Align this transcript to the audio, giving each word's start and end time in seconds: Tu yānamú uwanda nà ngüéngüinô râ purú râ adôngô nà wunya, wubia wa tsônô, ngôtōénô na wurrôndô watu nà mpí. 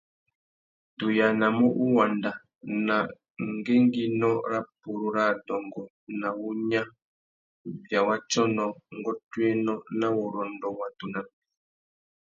Tu 0.97 1.05
yānamú 1.17 1.65
uwanda 1.85 2.31
nà 2.85 2.97
ngüéngüinô 3.57 4.31
râ 4.51 4.59
purú 4.79 5.05
râ 5.15 5.23
adôngô 5.33 5.83
nà 6.19 6.27
wunya, 6.41 6.81
wubia 7.63 7.99
wa 8.07 8.15
tsônô, 8.29 8.65
ngôtōénô 8.99 9.73
na 9.99 10.07
wurrôndô 10.17 10.67
watu 10.79 11.05
nà 11.13 11.19
mpí. 11.25 11.33